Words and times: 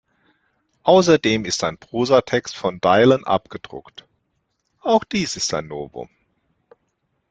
Außerdem 0.81 1.45
ist 1.45 1.63
ein 1.63 1.77
Prosatext 1.77 2.55
von 2.55 2.81
Dylan 2.81 3.23
abgedruckt, 3.23 4.07
auch 4.79 5.03
dies 5.03 5.35
ist 5.35 5.53
ein 5.53 5.67
Novum. 5.67 6.09